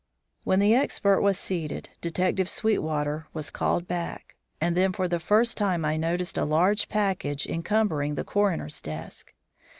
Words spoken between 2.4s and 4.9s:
Sweetwater was called back. And